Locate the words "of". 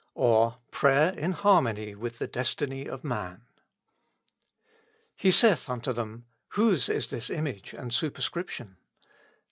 2.87-3.03